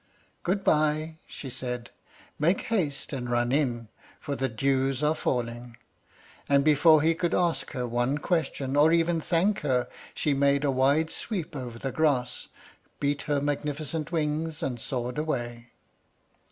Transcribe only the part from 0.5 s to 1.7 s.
by!" she